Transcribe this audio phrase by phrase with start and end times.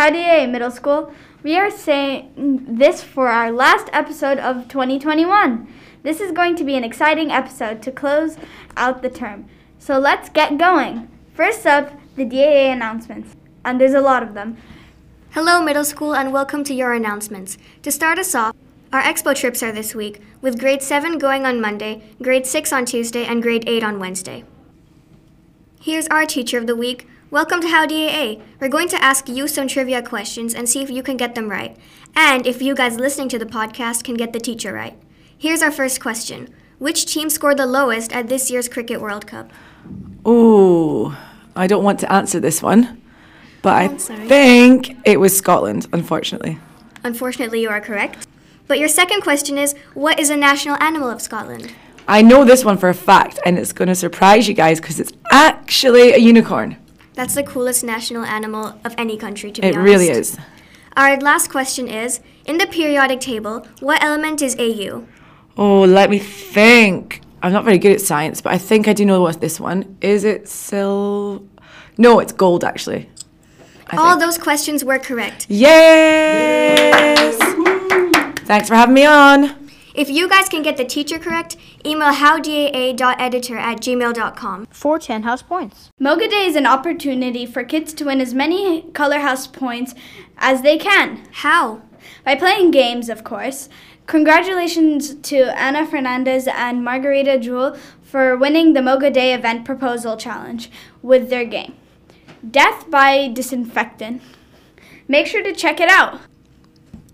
[0.00, 1.12] Howdy, middle school.
[1.42, 2.32] We are saying
[2.66, 5.70] this for our last episode of 2021.
[6.02, 8.38] This is going to be an exciting episode to close
[8.78, 9.44] out the term.
[9.78, 11.10] So let's get going.
[11.34, 13.36] First up, the DAA announcements.
[13.62, 14.56] And there's a lot of them.
[15.32, 17.58] Hello, middle school, and welcome to your announcements.
[17.82, 18.56] To start us off,
[18.94, 22.86] our expo trips are this week, with grade 7 going on Monday, grade 6 on
[22.86, 24.44] Tuesday, and grade 8 on Wednesday.
[25.78, 27.06] Here's our teacher of the week.
[27.30, 28.40] Welcome to How DAA.
[28.60, 31.48] We're going to ask you some trivia questions and see if you can get them
[31.48, 31.76] right,
[32.16, 34.98] and if you guys listening to the podcast can get the teacher right.
[35.38, 36.48] Here's our first question
[36.78, 39.50] Which team scored the lowest at this year's Cricket World Cup?
[40.24, 41.16] Oh,
[41.54, 43.00] I don't want to answer this one,
[43.62, 44.26] but oh, I Oh, sorry.
[44.28, 46.58] think it was Scotland, unfortunately.
[47.04, 48.26] Unfortunately, you are correct.
[48.66, 51.72] But your second question is What is the national animal of Scotland?
[52.08, 54.98] I know this one for a fact, and it's going to surprise you guys because
[54.98, 56.76] it's actually a unicorn.
[57.20, 59.86] That's the coolest national animal of any country, to be It honest.
[59.86, 60.38] It really is.
[60.96, 65.04] Our last question is In the periodic table, what element is AU?
[65.58, 67.20] Oh, let me think.
[67.42, 69.98] I'm not very good at science, but I think I do know what this one.
[70.00, 71.44] Is it sil?
[71.98, 73.10] No, it's gold actually.
[73.88, 74.22] I All think.
[74.22, 75.44] those questions were correct.
[75.50, 77.36] Yes.
[78.46, 79.59] Thanks for having me on.
[80.00, 84.66] If you guys can get the teacher correct, email howdaa.editor at gmail.com.
[84.70, 85.90] for 10 house points.
[85.98, 89.94] Moga Day is an opportunity for kids to win as many Color House points
[90.38, 91.28] as they can.
[91.44, 91.82] How?
[92.24, 93.68] By playing games, of course.
[94.06, 100.70] Congratulations to Anna Fernandez and Margarita Jewell for winning the Moga Day Event Proposal Challenge
[101.02, 101.74] with their game,
[102.50, 104.22] Death by Disinfectant.
[105.06, 106.20] Make sure to check it out.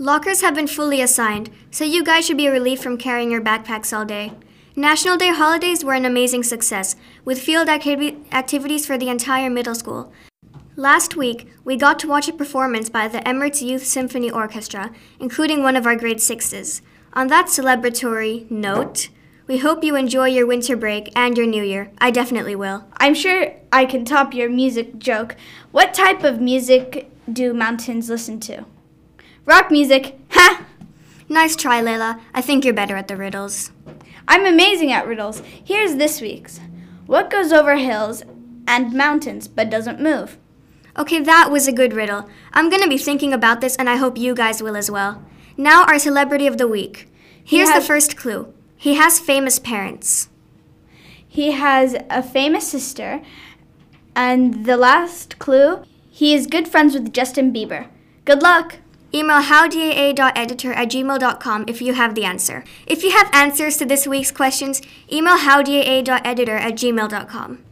[0.00, 3.92] Lockers have been fully assigned, so you guys should be relieved from carrying your backpacks
[3.92, 4.30] all day.
[4.76, 9.74] National Day holidays were an amazing success, with field activi- activities for the entire middle
[9.74, 10.12] school.
[10.76, 15.64] Last week, we got to watch a performance by the Emirates Youth Symphony Orchestra, including
[15.64, 16.80] one of our grade sixes.
[17.14, 19.08] On that celebratory note,
[19.48, 21.90] we hope you enjoy your winter break and your new year.
[21.98, 22.84] I definitely will.
[22.98, 25.34] I'm sure I can top your music joke.
[25.72, 28.64] What type of music do mountains listen to?
[29.48, 30.14] Rock music.
[30.32, 30.66] Ha!
[31.26, 32.20] Nice try, Layla.
[32.34, 33.72] I think you're better at the riddles.
[34.28, 35.40] I'm amazing at riddles.
[35.64, 36.60] Here's this week's.
[37.06, 38.22] What goes over hills
[38.66, 40.36] and mountains but doesn't move?
[40.98, 42.28] Okay, that was a good riddle.
[42.52, 45.24] I'm gonna be thinking about this, and I hope you guys will as well.
[45.56, 47.08] Now, our celebrity of the week.
[47.42, 50.28] Here's has- the first clue he has famous parents.
[51.26, 53.22] He has a famous sister.
[54.14, 57.86] And the last clue, he is good friends with Justin Bieber.
[58.26, 58.80] Good luck!
[59.12, 62.62] Email howdaa.editor at gmail.com if you have the answer.
[62.86, 67.64] If you have answers to this week's questions, email howdaa.editor at gmail.com.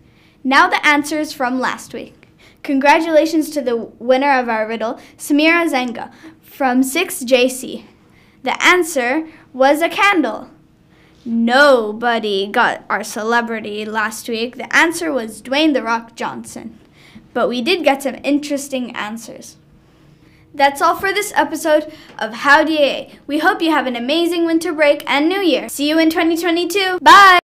[0.42, 2.28] Now the answers from last week.
[2.62, 7.84] Congratulations to the winner of our riddle, Samira Zenga from 6JC.
[8.42, 10.50] The answer was a candle.
[11.24, 14.56] Nobody got our celebrity last week.
[14.56, 16.78] The answer was Dwayne The Rock Johnson.
[17.34, 19.56] But we did get some interesting answers.
[20.56, 23.10] That's all for this episode of Howdy AA.
[23.26, 25.68] We hope you have an amazing winter break and new year.
[25.68, 26.98] See you in 2022.
[27.00, 27.38] Bye!